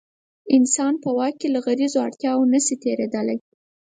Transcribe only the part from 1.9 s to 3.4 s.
اړتیاوو نه شي تېرېدلی.